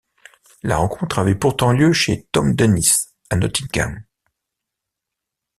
[0.63, 4.03] La rencontre avait pourtant lieu chez Tom Dennis, à Nottingham.